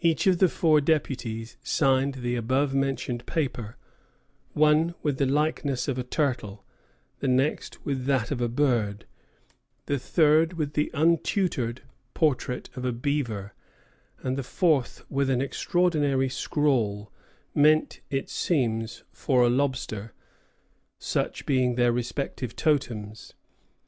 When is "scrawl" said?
16.28-17.12